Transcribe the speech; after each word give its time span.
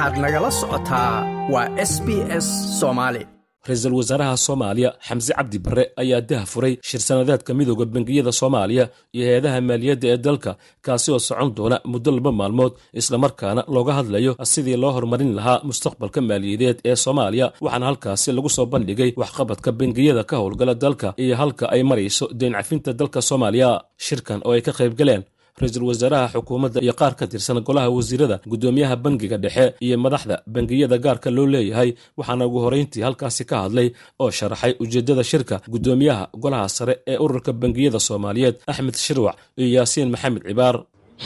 waxaad 0.00 0.18
nagala 0.24 0.50
socotaa 0.60 1.14
waa 1.52 1.68
s 1.90 1.92
b 2.06 2.08
s 2.44 2.46
soomaali 2.80 3.22
ra'iisul 3.68 3.94
wasaaraha 4.00 4.36
soomaaliya 4.46 4.90
xamse 5.06 5.32
cabdi 5.38 5.58
barre 5.64 5.84
ayaa 6.02 6.20
dah 6.30 6.42
furay 6.52 6.74
shir 6.88 7.00
sanadeedka 7.08 7.50
midooda 7.58 7.84
bangiyada 7.94 8.32
soomaaliya 8.40 8.84
iyo 9.16 9.24
hay'adaha 9.28 9.58
maaliyadda 9.68 10.06
ee 10.12 10.18
dalka 10.26 10.50
kaasi 10.86 11.08
oo 11.14 11.20
socon 11.28 11.50
doona 11.56 11.76
muddo 11.92 12.10
laba 12.16 12.32
maalmood 12.40 12.72
islamarkaana 13.00 13.62
looga 13.74 13.92
hadlayo 13.98 14.32
sidii 14.52 14.78
loo 14.82 14.92
horumarin 14.96 15.32
lahaa 15.38 15.58
mustaqbalka 15.68 16.20
maaliyadeed 16.30 16.78
ee 16.90 16.96
soomaaliya 17.04 17.46
waxaana 17.64 17.86
halkaasi 17.90 18.28
lagu 18.36 18.48
soo 18.56 18.66
bandhigay 18.72 19.10
waxqabadka 19.22 19.70
bangiyada 19.80 20.22
ka 20.30 20.34
howlgala 20.40 20.74
dalka 20.84 21.08
iyo 21.24 21.34
halka 21.42 21.64
ay 21.74 21.82
marayso 21.90 22.24
deyn 22.40 22.52
cafinta 22.58 22.90
dalka 23.00 23.18
soomaaliya. 23.28 23.70
Shirkan 24.06 24.40
oo 24.48 24.52
ay 24.56 24.62
ka 24.66 24.72
qayb 24.78 24.94
galeen 25.00 25.22
ra'iisul 25.60 25.84
wasaaraha 25.90 26.26
xukuumadda 26.34 26.78
iyo 26.86 26.94
qaar 27.00 27.14
ka 27.20 27.24
tirsan 27.32 27.58
golaha 27.68 27.88
wasiirada 27.96 28.36
guddoomiyaha 28.52 28.94
bangiga 29.04 29.36
dhexe 29.44 29.66
iyo 29.86 29.96
madaxda 30.04 30.36
bangiyada 30.54 30.96
gaarka 31.04 31.28
loo 31.36 31.46
leeyahay 31.54 31.90
waxaana 32.18 32.44
ugu 32.48 32.58
horeyntii 32.64 33.02
halkaasi 33.06 33.44
ka 33.50 33.56
hadlay 33.64 33.88
oo 34.22 34.30
sharaxay 34.38 34.72
ujeeddada 34.82 35.24
shirka 35.30 35.56
guddoomiyaha 35.72 36.24
golaha 36.44 36.68
sare 36.76 36.94
ee 37.12 37.16
ururka 37.24 37.52
bangiyada 37.62 37.98
soomaaliyeed 38.08 38.56
axmed 38.70 38.96
shirwac 39.06 39.36
iyo 39.60 39.68
yaasiin 39.76 40.08
maxamed 40.14 40.42
cibaar. 40.48 40.76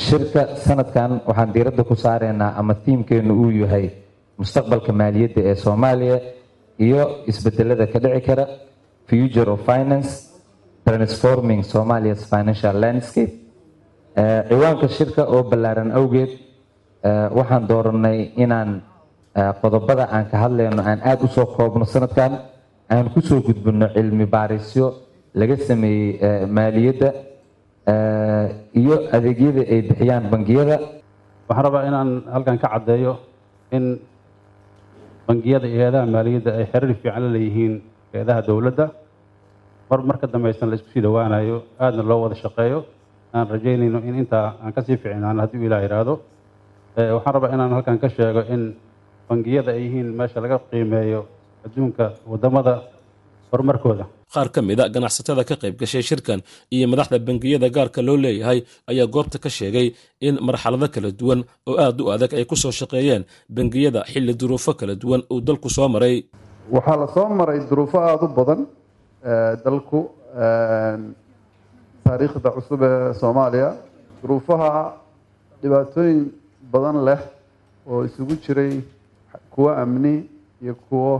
Shirka 0.07 0.41
sanadkan 0.67 1.11
waxaan 1.29 1.51
diiradda 1.55 1.83
ku 1.91 1.95
saaraynaa 2.05 2.53
ama 2.61 2.75
tiimkeennu 2.85 3.33
uu 3.43 3.51
yahay 3.63 3.87
mustaqbalka 4.41 4.91
maaliyadda 5.01 5.41
ee 5.51 5.55
soomaaliya 5.65 6.17
iyo 6.87 7.03
isbedelada 7.31 7.87
ka 7.93 7.99
dhici 8.05 8.21
kara 8.27 8.45
future 9.11 9.51
of 9.55 9.61
finance 9.71 10.11
transforming 10.87 11.63
somalia's 11.75 12.23
financial 12.33 12.75
landscape 12.85 13.33
ciwaanka 14.15 14.87
shirka 14.89 15.23
oo 15.27 15.43
ballaaran 15.51 15.91
awgeed 15.93 16.31
waxaan 17.37 17.67
dooranay 17.69 18.31
inaan 18.39 18.83
qodobada 19.61 20.07
aan 20.15 20.27
ka 20.31 20.37
hadlayno 20.47 20.83
aan 20.83 21.01
aada 21.03 21.25
u 21.25 21.29
soo 21.29 21.47
koobno 21.47 21.85
sanadkan 21.85 22.33
aan 22.91 23.11
ku 23.15 23.21
soo 23.21 23.41
gudbino 23.43 23.89
cilmi 23.95 24.27
baarisyo 24.27 24.87
laga 25.35 25.57
sameeyey 25.59 26.47
maaliyadda 26.47 27.09
iyo 28.81 28.97
adeegyada 29.13 29.63
ay 29.73 29.81
bixiyaan 29.89 30.25
bangiyada. 30.33 30.77
Waxaan 31.49 31.65
rabaa 31.67 31.85
inaan 31.91 32.11
halkan 32.33 32.57
ka 32.63 32.69
caddeeyo 32.73 33.19
in 33.77 33.99
bangiyada 35.29 35.67
iyo 35.67 35.79
hay'adaha 35.83 36.07
maaliyadda 36.07 36.51
ay 36.59 36.65
xiriir 36.73 36.95
fiican 37.03 37.23
la 37.27 37.31
leeyihiin 37.35 37.75
hay'adaha 38.15 38.41
dowladda. 38.47 38.85
Mar 39.91 40.01
marka 40.07 40.27
dambaysan 40.31 40.71
la 40.71 40.77
isku 40.79 40.89
sii 40.95 41.03
dhowaanayo 41.05 41.57
aadna 41.83 42.03
loo 42.07 42.23
wada 42.25 42.35
shaqeeyo 42.39 42.79
aan 43.37 43.47
rajaynayno 43.55 43.99
in 44.09 44.15
intaa 44.23 44.47
aan 44.65 44.73
ka 44.77 44.81
sii 44.87 44.97
ficnaan 45.03 45.39
haddii 45.43 45.61
u 45.63 45.67
ilaah 45.69 45.83
yidhaahdo 45.85 46.15
waxaan 47.17 47.35
rabaa 47.37 47.51
inaan 47.55 47.73
halkan 47.77 47.99
ka 48.03 48.09
sheego 48.17 48.41
in 48.55 48.63
bangiyada 49.29 49.71
ay 49.77 49.81
yihiin 49.85 50.09
meesha 50.19 50.39
laga 50.45 50.57
qiimeeyo 50.71 51.21
adduunka 51.67 52.05
waddamada 52.31 52.75
horumarkooda. 53.51 54.05
Qaar 54.35 54.49
ka 54.55 54.61
mid 54.69 54.79
a 54.81 54.89
ganacsatada 54.95 55.43
ka 55.49 55.55
qayb 55.63 55.75
gashay 55.81 56.03
shirkan 56.09 56.41
iyo 56.75 56.87
madaxda 56.93 57.19
bangiyada 57.29 57.69
gaarka 57.77 58.01
loo 58.07 58.17
leeyahay 58.25 58.59
ayaa 58.91 59.07
goobta 59.15 59.39
ka 59.45 59.49
sheegay 59.59 59.87
in 60.27 60.35
marxalado 60.47 60.87
kala 60.95 61.11
duwan 61.21 61.41
oo 61.71 61.77
aad 61.85 61.99
u 62.05 62.11
adag 62.15 62.33
ay 62.39 62.45
ku 62.51 62.57
soo 62.63 62.73
shaqeeyeen 62.81 63.23
bangiyada 63.57 64.01
xilli 64.13 64.35
duruufo 64.41 64.73
kala 64.81 64.95
duwan 65.03 65.23
uu 65.33 65.41
dalku 65.49 65.69
soo 65.77 65.89
maray. 65.95 66.17
Waxaa 66.75 66.97
la 67.03 67.07
soo 67.15 67.27
maray 67.41 67.59
duruufo 67.71 67.97
aada 68.09 68.25
u 68.27 68.29
badan 68.39 68.61
dalku 69.65 69.99
taariikhda 72.05 72.51
cusub 72.57 72.83
ee 72.83 73.15
soomaaliya. 73.21 73.71
Duruufaha 74.23 74.73
dhibaatooyin 75.63 76.21
badan 76.73 76.99
leh 77.09 77.21
oo 77.91 78.05
isugu 78.09 78.35
jiray 78.45 78.73
kuwo 79.55 79.71
amni 79.83 80.15
iyo 80.63 80.75
kuwo 80.89 81.13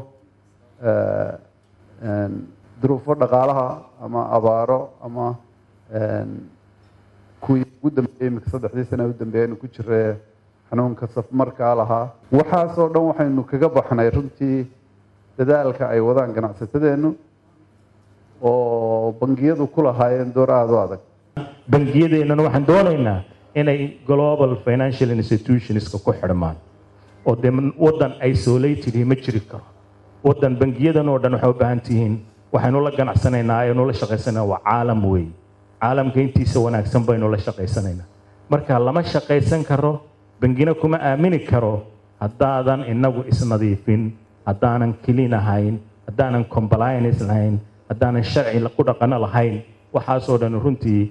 duruufo 2.83 3.15
dhaqaalaha 3.23 3.69
ama 4.05 4.21
abaaro 4.37 4.81
ama 5.07 5.27
kuwii 7.41 7.65
ugu 7.83 7.91
dambeeyey 7.97 8.29
imika 8.31 8.51
saddexdii 8.51 8.85
sana 8.91 9.05
u 9.07 9.15
dambeeyaynu 9.21 9.57
ku 9.57 9.67
jira 9.75 10.17
xanuunka 10.71 11.07
safmarkaa 11.15 11.75
lahaa. 11.81 12.07
Waxaasoo 12.33 12.89
dhan 12.95 13.05
waxaynu 13.11 13.43
kaga 13.51 13.69
baxnay 13.77 14.11
runtii 14.11 14.67
dadaalka 15.39 15.89
ay 15.89 16.01
wadaan 16.01 16.33
ganacsatadeennu 16.37 17.11
oo 18.43 18.74
bangiyadu 19.21 19.67
ku 19.75 19.83
lahaayeen 19.87 20.33
door 20.35 20.51
aada 20.51 20.73
u 20.73 20.79
adag 20.87 21.01
bangiyadeennana 21.73 22.43
waxaan 22.47 22.67
doonaynaa 22.67 23.21
inay 23.55 23.79
global 24.07 24.57
financial 24.65 25.11
institutionska 25.11 25.99
ku 26.05 26.13
xidhmaan. 26.13 26.57
Oo 27.27 27.35
dee 27.43 27.51
waddan 27.79 28.13
isolated 28.31 28.95
ma 29.07 29.15
jiri 29.15 29.41
karo. 29.41 29.65
Waddan 30.25 30.57
bangiyadan 30.61 31.09
oo 31.09 31.19
dhan 31.19 31.33
waxay 31.35 31.51
u 31.51 31.55
baahan 31.61 31.81
tihiin 31.81 32.15
waxaynu 32.53 32.81
la 32.85 32.91
ganacsanaynaa 32.99 33.59
aynu 33.65 33.87
la 33.87 33.93
shaqaysanayna 34.01 34.45
waa 34.53 34.61
caalam 34.65 35.05
weey 35.13 35.27
caalamka 35.81 36.21
intiisa 36.21 36.61
wanaagsan 36.61 37.03
baynu 37.07 37.31
la 37.31 37.39
shaqaysanaynaa. 37.47 38.07
Marka 38.51 38.79
lama 38.79 39.03
shaqaysan 39.03 39.65
karo 39.65 39.93
bangina 40.41 40.75
kuma 40.75 40.99
aamini 41.01 41.39
karo 41.51 41.75
haddaadan 42.21 42.85
inagu 42.93 43.25
isnadiifin 43.33 44.13
haddaanan 44.47 44.93
clean 45.05 45.33
ahayn 45.41 45.79
haddaanan 46.09 46.45
compliance 46.45 47.21
lahayn 47.25 47.59
haddaanan 47.89 48.25
sharci 48.33 48.59
ku 48.77 48.83
dhaqano 48.89 49.17
lahayn 49.25 49.57
waxaasoo 49.95 50.39
dhan 50.43 50.55
runtii 50.65 51.03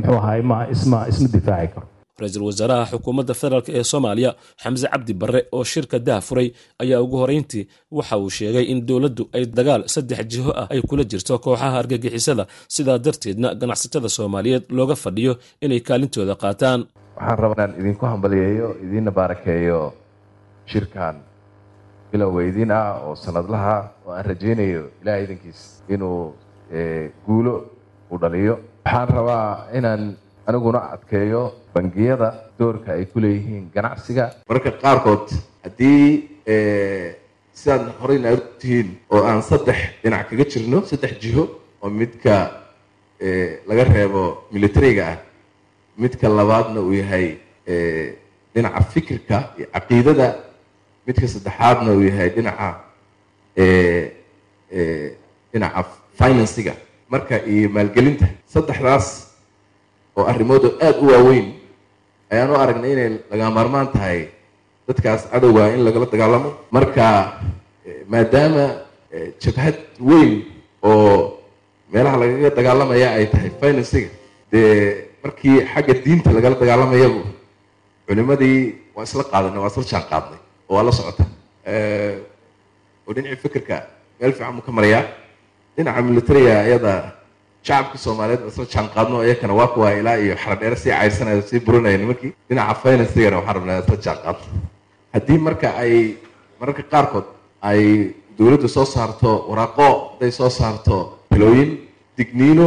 muxuu 0.00 0.18
ahaay 0.22 0.40
ma 0.50 0.56
isma 0.74 0.98
isma 1.10 1.28
difaaci 1.36 1.68
karo. 1.74 1.86
Ra'iisul 2.20 2.44
wasaaraha 2.48 2.84
xukuumadda 2.92 3.34
federaalk 3.40 3.68
ee 3.78 3.82
soomaaliya 3.92 4.30
xamse 4.62 4.86
cabdi 4.92 5.12
barre 5.20 5.40
oo 5.56 5.64
shirka 5.72 5.96
dah 6.08 6.20
furay 6.26 6.48
ayaa 6.82 7.00
ugu 7.04 7.16
horeyntii 7.22 7.64
waxa 7.98 8.16
uu 8.22 8.30
sheegay 8.38 8.64
in 8.72 8.78
dowladdu 8.88 9.24
ay 9.36 9.44
dagaal 9.58 9.82
saddex 9.94 10.20
jiho 10.32 10.50
ah 10.60 10.66
ay 10.74 10.80
kula 10.88 11.04
jirto 11.10 11.34
kooxaha 11.44 11.78
argagixisada 11.80 12.44
sidaa 12.74 12.98
darteedna 13.04 13.48
ganacsatada 13.60 14.08
soomaaliyeed 14.16 14.64
looga 14.78 14.96
fadhiyo 15.04 15.32
inay 15.64 15.80
kaalintooda 15.88 16.34
qaataan. 16.42 16.80
Waxaan 17.16 17.38
rabaa 17.42 17.56
inaan 17.56 17.72
idinku 17.80 18.04
hambaliyeeyo 18.12 18.66
idiinna 18.84 19.10
baarakeeyo 19.18 19.78
shirkan 20.72 21.14
bilowga 22.12 22.42
idiin 22.50 22.70
ah 22.70 23.00
oo 23.06 23.14
sanadlaha 23.24 23.76
oo 24.06 24.12
aan 24.16 24.24
rajaynayo 24.30 24.82
ilaah 25.02 25.22
idankiis 25.24 25.60
inuu 25.88 26.34
guulo 27.26 27.54
u 28.10 28.18
dhaliyo. 28.22 28.54
Waxaan 28.84 29.08
rabaa 29.18 29.66
inaan 29.78 30.02
aniguna 30.46 30.80
adkeeyo 30.94 31.42
bangiyada 31.74 32.28
doorka 32.58 32.92
ay 32.92 33.04
ku 33.12 33.20
leeyihiin 33.24 33.70
ganacsiga. 33.74 34.24
Mararka 34.48 34.70
qaarkood 34.82 35.26
haddii 35.64 36.28
sidaad 37.60 37.84
horeyna 38.00 38.30
tihiin 38.60 38.88
oo 39.10 39.22
aan 39.30 39.42
saddex 39.42 39.78
dhinac 40.02 40.28
kaga 40.30 40.44
jirno 40.52 40.78
saddex 40.90 41.12
jiho 41.22 41.44
oo 41.82 41.90
midka 42.00 42.34
laga 43.68 43.84
reebo 43.92 44.22
militariga 44.52 45.04
ah 45.12 45.18
midka 46.02 46.28
labaadna 46.28 46.80
uu 46.80 46.92
yahay 47.00 47.26
dhinaca 48.54 48.80
fikirka 48.94 49.36
iyo 49.58 49.66
caqiidada 49.74 50.26
midka 51.10 51.26
saddexaadna 51.34 51.90
uu 51.96 52.02
yahay 52.08 52.30
dhinaca 52.36 52.68
dhinaca 55.52 55.82
finansiga. 56.18 56.74
Marka 57.12 57.36
iyo 57.52 57.68
maalgelinta. 57.76 58.26
Saddexdaas 58.52 59.06
oo 60.16 60.24
arrimoodu 60.30 60.68
aada 60.84 60.98
u 61.02 61.06
waaweyn 61.12 61.46
ayaan 62.32 62.50
u 62.50 62.56
aragnay 62.62 62.92
inay 62.94 63.08
laga 63.30 63.46
maarmaan 63.56 63.88
tahay 63.94 64.18
dadkaas 64.86 65.22
cadowga 65.32 65.64
in 65.74 65.80
lagala 65.86 66.06
dagaalamo. 66.12 66.50
Marka 66.76 67.06
maadaama 68.12 68.64
jabhad 69.42 69.76
weyn 70.08 70.32
oo 70.82 71.38
meelaha 71.92 72.16
lagaga 72.22 72.50
dagaalamaya 72.58 73.08
ay 73.18 73.26
tahay 73.32 73.50
finansiga 73.60 74.10
dee 74.52 75.10
markii 75.24 75.56
xagga 75.72 75.94
diinta 76.04 76.30
lagala 76.36 76.54
dagaalamayaba 76.62 77.22
culimadii 78.06 78.58
waa 78.94 79.04
isla 79.08 79.24
qaadanay 79.32 79.58
waa 79.62 79.70
isla 79.72 79.84
jaan 79.92 80.06
qaadnay 80.10 80.39
waa 80.70 80.82
la 80.86 80.92
socota. 80.92 81.24
Oo 83.06 83.12
dhinacii 83.14 83.36
fikirka 83.42 83.76
meel 84.20 84.32
fiican 84.32 84.54
buu 84.56 84.62
ka 84.66 84.72
marayaa 84.72 85.04
dhinaca 85.76 86.00
militariga 86.08 86.54
iyada 86.68 86.92
shacabka 87.66 87.98
soomaaliyeed 88.04 88.42
isla 88.50 88.64
jaan 88.72 88.88
qaadno 88.94 89.16
iyakana 89.26 89.54
waa 89.54 89.68
kuwa 89.74 89.92
ilaa 90.00 90.16
iyo 90.24 90.34
xaradheere 90.42 90.76
sii 90.76 90.90
cayrsanaya 90.90 91.42
sii 91.42 91.60
burinaya 91.66 91.98
nimankii. 91.98 92.32
Dhinaca 92.48 92.74
financigana 92.82 93.36
waxaan 93.38 93.56
rabnaa 93.56 93.78
isla 93.82 93.96
jaan 94.04 94.18
qaadno 94.24 94.46
haddii 95.14 95.38
marka 95.46 95.68
ay 95.82 95.92
mararka 96.60 96.82
qaarkood 96.92 97.26
ay 97.62 97.82
dowladdu 98.38 98.68
soo 98.68 98.84
saarto 98.84 99.30
waraaqo 99.50 99.86
hadday 100.12 100.30
soo 100.32 100.50
saarto 100.50 100.96
talooyin 101.30 101.70
digniino 102.16 102.66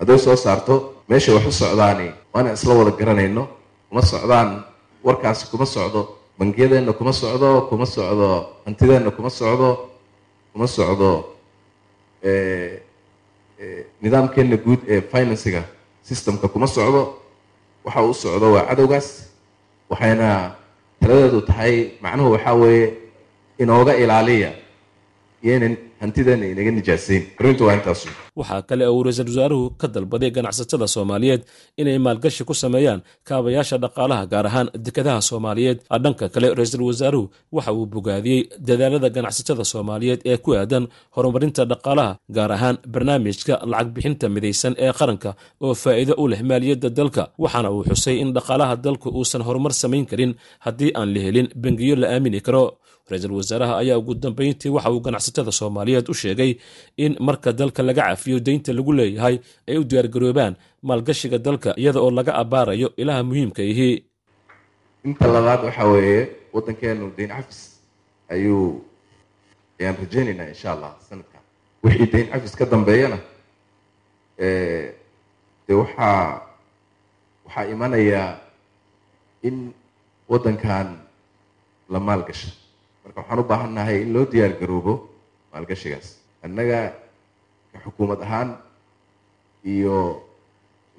hadday 0.00 0.18
soo 0.18 0.36
saarto 0.36 0.74
meesha 1.08 1.32
wax 1.34 1.46
u 1.46 1.52
socdaani 1.52 2.06
waana 2.34 2.52
isla 2.52 2.74
wada 2.74 2.90
garanayno. 2.90 3.48
Kuma 3.88 4.02
socdaan 4.02 4.64
warkaasi 5.04 5.46
kuma 5.50 5.66
socdo 5.66 6.17
bangiyadeenna 6.38 6.92
kuma 6.92 7.12
socdo 7.12 7.60
kuma 7.68 7.86
socdo 7.86 8.46
hantideenna 8.64 9.10
kuma 9.10 9.30
socdo 9.30 9.68
kuma 10.52 10.66
socdo 10.66 11.10
nidaamkeenna 14.02 14.56
guud 14.56 14.80
ee 14.88 15.00
finansiga 15.00 15.62
systemka 16.02 16.48
kuma 16.48 16.66
socdo. 16.66 17.14
Waxa 17.84 18.02
uu 18.02 18.14
socdo 18.14 18.52
waa 18.52 18.66
cadowgaas 18.68 19.08
waxayna 19.90 20.54
taladeedu 21.00 21.40
tahay 21.40 21.90
macnuhu 22.02 22.32
waxaa 22.32 22.54
weeye 22.54 22.94
inooga 23.58 23.96
ilaaliya 23.96 24.52
iyoynan 25.46 25.74
hantideena 26.02 26.44
inaga 26.52 26.70
nijaasayn 26.76 27.22
arrintu 27.40 27.62
waa 27.66 27.74
intaas 27.78 28.00
waxaa 28.40 28.62
kale 28.68 28.84
uu 28.94 29.02
ra'iisul 29.06 29.28
wasaaruhu 29.30 29.66
ka 29.80 29.86
dalbaday 29.94 30.30
ganacsatada 30.36 30.86
soomaaliyeed 30.94 31.42
inay 31.80 31.98
maalgashi 32.06 32.44
ku 32.48 32.54
sameeyaan 32.62 33.00
kaabayaasha 33.28 33.76
dhaqaalaha 33.84 34.24
gaar 34.32 34.46
ahaan 34.50 34.68
dekadaha 34.86 35.20
soomaaliyeed. 35.30 35.78
Dhanka 36.04 36.26
kale 36.34 36.46
ra'iisul 36.58 36.82
wasaaruhu 36.88 37.24
waxa 37.56 37.72
uu 37.78 37.86
bogaadiyey 37.94 38.40
dadaalada 38.68 39.08
ganacsatada 39.16 39.64
soomaaliyeed 39.72 40.20
ee 40.30 40.36
ku 40.44 40.50
aadan 40.60 40.84
horumarinta 41.16 41.62
dhaqaalaha 41.72 42.12
gaar 42.36 42.50
ahaan 42.56 42.76
barnaamijka 42.94 43.54
lacag 43.72 43.88
bixinta 43.94 44.26
midaysan 44.34 44.74
ee 44.84 44.92
qaranka 45.00 45.30
oo 45.64 45.74
faa'iido 45.82 46.14
u 46.22 46.28
leh 46.32 46.40
maaliyadda 46.50 46.88
dalka. 46.98 47.22
Waxaana 47.42 47.68
uu 47.76 47.82
xusay 47.90 48.16
in 48.22 48.30
dhaqaalaha 48.36 48.74
dalku 48.86 49.08
uusan 49.18 49.42
horumar 49.46 49.72
samayn 49.82 50.06
karin 50.10 50.32
haddii 50.64 50.90
aan 50.98 51.08
la 51.14 51.20
helin 51.26 51.48
bangiyo 51.64 51.94
la 52.02 52.06
aamini 52.14 52.40
karo 52.46 52.64
ra'iisul 53.10 53.32
wasaaraha 53.38 53.74
ayaa 53.82 53.98
ugu 54.00 54.14
dambeyntii 54.14 54.68
waxa 54.76 54.90
uu 54.94 55.00
ganacsatada 55.06 55.52
soomaaliyeed 55.60 56.08
u 56.08 56.14
sheegay 56.14 56.52
in 57.04 57.12
marka 57.20 57.52
dalka 57.52 57.82
laga 57.82 58.02
cafiyo 58.08 58.38
deynta 58.46 58.72
lagu 58.72 58.92
leeyahay 58.98 59.36
ay 59.68 59.76
u 59.78 59.84
diyaargaroobaan 59.90 60.54
maalgashiga 60.88 61.38
dalka 61.38 61.70
iyada 61.80 62.00
oo 62.04 62.10
laga 62.18 62.32
abbaarayo 62.42 62.88
ilaha 63.02 63.22
muhiimka 63.28 63.62
ihi. 63.72 63.90
Inta 65.04 65.26
labaad 65.34 65.60
waxaa 65.68 65.88
weeye 65.92 66.20
waddankeenu 66.54 67.04
dayn 67.16 67.30
cafis 67.36 67.60
ayuu 68.34 68.84
ayaan 69.80 69.96
rajaynaynaa 70.02 70.48
insha 70.52 70.68
allah 70.74 70.92
sanadkan. 71.08 71.40
Wixii 71.84 72.06
dayn 72.12 72.26
cafis 72.32 72.54
ka 72.58 72.64
dambeeyana 72.72 73.18
dee 74.38 75.74
waxaa 75.82 76.42
waxaa 77.46 77.64
imanayaa 77.74 78.28
in 79.48 79.56
waddankan 80.30 80.86
la 81.92 81.98
maalgasha 82.00 82.48
marka 83.08 83.20
waxaan 83.24 83.40
u 83.40 83.44
baahan 83.50 83.72
nahay 83.74 84.02
in 84.04 84.12
loo 84.14 84.24
diyaar 84.32 84.52
garoobo 84.60 84.94
maalgashigaas. 85.52 86.06
Annaga 86.44 86.80
xukuumad 87.84 88.20
ahaan 88.26 88.50
iyo 89.64 89.96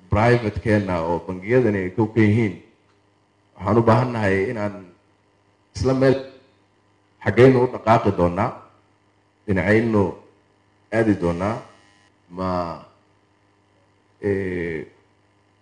privatekeenna 0.09 0.95
oo 1.06 1.19
bangiyadani 1.27 1.79
ay 1.85 1.89
kow 1.97 2.07
ka 2.13 2.19
yihiin 2.21 2.56
waxaan 3.56 3.77
u 3.77 3.83
baahan 3.89 4.09
nahay 4.15 4.35
inaan 4.51 4.75
isla 5.75 5.94
meel 6.01 6.17
xaggaynu 7.23 7.57
u 7.63 7.67
dhaqaaqi 7.73 8.11
doonaa 8.19 8.51
dhinacaynu 9.45 10.01
aadi 10.97 11.13
doonaa 11.21 11.56
ma 12.38 12.50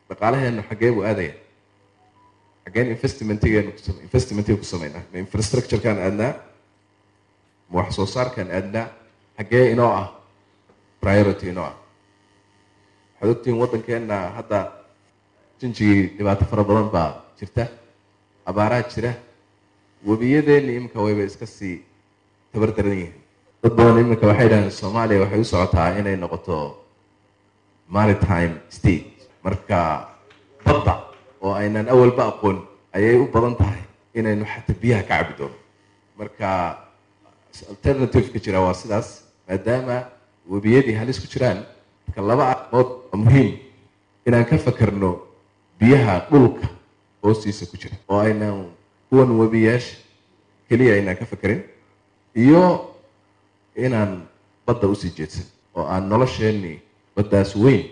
dhaqaalaheenu 0.09 0.61
xaggee 0.69 0.91
buu 0.95 1.03
aadaya 1.09 1.33
xaggeen 2.67 2.87
investmentigeenu 2.91 3.71
investmentiga 4.03 4.57
ku 4.59 4.63
sameynaa. 4.67 5.01
Ma 5.11 5.17
infrastructurekaan 5.23 5.99
aadnaa? 6.03 6.33
Ma 7.69 7.79
wax 7.79 7.95
soo 7.95 8.05
saarkaan 8.05 8.51
aadnaa? 8.51 8.87
Xaggee 9.39 9.71
inoo 9.71 9.91
ah? 9.91 10.07
Priority 11.01 11.49
inoo 11.49 11.63
ah. 11.65 11.75
Waxaad 13.21 13.31
ogtihiin 13.31 13.59
waddankeenna 13.61 14.17
hadda 14.37 14.59
jinjigii 15.61 16.17
dhibaato 16.17 16.45
fara 16.45 16.63
badan 16.63 16.89
baa 16.89 17.09
jirta. 17.39 17.67
Abaaraa 18.45 18.83
jira. 18.83 19.13
Webiyadeenna 20.07 20.71
iminka 20.71 20.99
wayba 21.01 21.23
iska 21.23 21.45
sii 21.45 21.85
tabar 22.51 22.71
daran 22.75 22.93
yihiin. 22.99 23.15
Dad 23.63 23.73
badan 23.79 23.97
iminka 24.03 24.27
waxay 24.27 24.49
dhahdeen 24.49 24.71
soomaaliya 24.71 25.21
waxay 25.23 25.39
u 25.41 25.45
socotaa 25.53 25.89
inay 25.99 26.15
noqoto 26.19 26.57
maritime 27.87 28.61
state. 28.69 29.29
Marka 29.43 29.79
badda 30.65 31.06
oo 31.41 31.53
aynan 31.53 31.89
awalba 31.89 32.23
aqoon 32.31 32.57
ayay 32.93 33.15
u 33.19 33.27
badan 33.33 33.55
tahay 33.55 33.81
inaynu 34.13 34.45
xataa 34.45 34.75
biyaha 34.81 35.03
ka 35.03 35.15
cabi 35.17 35.33
doono. 35.37 35.55
Marka 36.17 36.49
alternative-ka 37.69 38.39
jira 38.39 38.59
waa 38.61 38.73
sidaas 38.73 39.23
maadaama 39.47 40.03
webiyadii 40.49 40.93
halis 40.97 41.19
ku 41.19 41.27
jiraan 41.27 41.65
marka 42.07 42.21
laba 42.21 42.43
arrimood 42.53 42.89
waa 43.11 43.17
muhiim 43.23 43.57
inaan 44.27 44.45
ka 44.45 44.57
fakerno 44.57 45.11
biyaha 45.79 46.27
dhulka 46.29 46.67
hoostiisa 47.23 47.65
ku 47.65 47.77
jira 47.77 47.95
oo 48.09 48.19
aynan 48.19 48.69
kuwan 49.09 49.31
webiyaasha 49.39 49.97
keliya 50.69 50.93
aynaan 50.97 51.17
ka 51.17 51.25
fakerin 51.25 51.63
iyo 52.35 52.93
inaan 53.75 54.27
badda 54.67 54.87
u 54.87 54.95
sii 54.95 55.09
jeedsan 55.17 55.45
oo 55.75 55.85
aan 55.85 56.09
nolosheenii 56.09 56.77
baddaas 57.15 57.55
weyn 57.55 57.85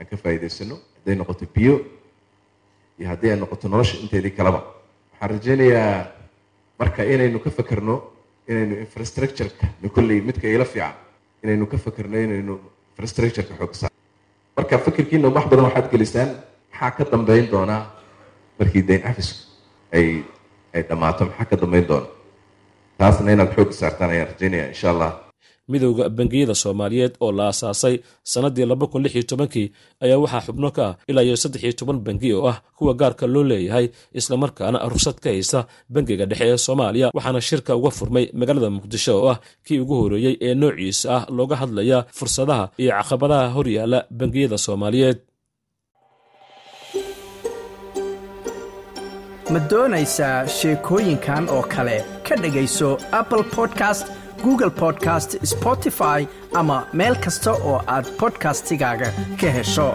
aan 0.00 0.06
ka 0.10 0.16
faa'iidaysano 0.16 0.78
hadday 0.98 1.14
noqoto 1.14 1.46
biyo 1.54 1.80
iyo 2.98 3.08
haddii 3.08 3.30
ay 3.30 3.38
noqoto 3.40 3.68
nolosha 3.68 3.96
inteedii 4.02 4.30
kaleba. 4.38 4.60
Waxaan 5.12 5.30
rajaynayaa 5.30 6.06
marka 6.78 7.02
inaynu 7.04 7.38
ka 7.44 7.50
fakerno 7.50 7.94
inaynu 8.48 8.74
infrastructureka 8.84 9.66
kolley 9.94 10.20
midka 10.20 10.48
ila 10.48 10.64
fiican 10.64 10.94
inaynu 11.44 11.66
ka 11.66 11.76
fakerno 11.78 12.16
inaynu 12.18 12.54
infrastructureka 12.92 13.54
xoog 13.58 13.74
saar 13.74 13.90
marka 14.56 14.78
fikirkiina 14.78 15.28
wax 15.28 15.44
badan 15.50 15.64
waxaad 15.68 15.90
gelisaan 15.92 16.30
maxaa 16.72 16.90
ka 16.96 17.04
dambeyn 17.12 17.50
doonaa 17.50 17.82
markii 18.58 18.82
dayn 18.88 19.02
cafisku 19.02 19.40
ay 19.92 20.22
ay 20.74 20.82
dhammaato? 20.88 21.24
Maxaa 21.24 21.44
ka 21.50 21.56
dambeyn 21.56 21.86
doona? 21.88 22.06
Taasna 22.98 23.32
inaad 23.32 23.52
xoog 23.56 23.72
saartaan 23.72 24.10
ayaan 24.10 24.28
rajaynaya 24.32 24.66
insha 24.68 24.90
allah 24.90 25.12
midowda 25.70 26.04
bangiyada 26.18 26.54
soomaaliyeed 26.62 27.14
oo 27.24 27.32
la 27.38 27.44
aasaasay 27.50 27.94
sannaddii 28.32 28.66
laba 28.70 28.86
kun 28.90 29.02
lix 29.04 29.14
iyo 29.14 29.24
tobankii 29.30 29.66
ayaa 30.04 30.18
waxaa 30.24 30.42
xubno 30.46 30.68
ka 30.76 30.84
ah 30.88 30.94
ilaa 31.10 31.24
iyo 31.28 31.36
saddex 31.42 31.62
iyo 31.66 31.72
toban 31.80 31.98
bangi 32.06 32.30
oo 32.38 32.46
ah 32.52 32.56
kuwa 32.78 32.92
gaarka 33.00 33.24
loo 33.34 33.44
leeyahay 33.50 33.86
islamarkaana 34.20 34.78
rugsad 34.92 35.16
ka 35.24 35.28
haysta 35.34 35.60
bangiga 35.94 36.24
dhexe 36.30 36.44
ee 36.52 36.58
soomaaliya 36.66 37.06
waxaana 37.16 37.40
shirka 37.48 37.72
uga 37.78 37.90
furmay 37.98 38.24
magaalada 38.40 38.70
muqdisho 38.76 39.12
oo 39.20 39.28
ah 39.32 39.38
kii 39.66 39.78
ugu 39.84 39.94
horeeyey 40.02 40.34
ee 40.46 40.54
noociisa 40.60 41.08
ah 41.16 41.22
looga 41.36 41.56
hadlaya 41.62 41.98
fursadaha 42.18 42.64
iyo 42.82 42.90
caqabadaha 42.98 43.46
horyaala 43.56 43.98
bangiyada 44.18 44.58
soomaaliyeed. 44.66 45.18
Ma 49.52 49.60
doonaysaa 49.70 50.38
sheekooyinkan 50.58 51.44
oo 51.56 51.62
kale? 51.74 51.96
Ka 52.28 52.34
dhegayso 52.42 52.88
apple 53.20 53.44
podcast 53.56 54.04
google 54.44 54.70
podcast 54.70 55.30
spotify 55.52 56.26
ama 56.54 56.78
meel 56.92 57.16
kasta 57.24 57.52
oo 57.52 57.78
aad 57.94 58.06
bodkastigaaga 58.20 59.08
ka 59.40 59.50
hesho 59.56 59.88